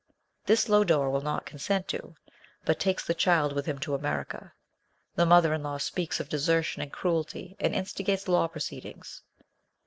This 0.47 0.67
Lodore 0.67 1.11
will 1.11 1.21
not 1.21 1.45
consent 1.45 1.87
to, 1.89 2.15
but 2.65 2.79
takes 2.79 3.05
the 3.05 3.13
child 3.13 3.53
with 3.53 3.67
him 3.67 3.77
to 3.81 3.93
America. 3.93 4.51
The 5.13 5.27
mother 5.27 5.53
in 5.53 5.61
law 5.61 5.77
speaks 5.77 6.19
of 6.19 6.27
desertion 6.27 6.81
and 6.81 6.91
cruelty, 6.91 7.55
and 7.59 7.75
instigates 7.75 8.27
law 8.27 8.47
pro 8.47 8.57
ceedings. 8.61 9.21